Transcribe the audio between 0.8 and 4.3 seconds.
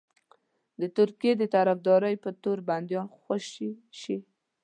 د ترکیې د طرفدارۍ په تور بنديان خوشي شي.